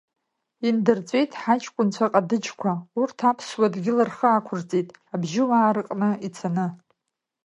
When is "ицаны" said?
6.27-6.67